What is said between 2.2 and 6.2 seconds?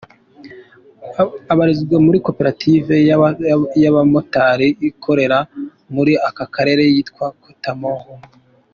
Koperative y’abamotari ikorera muri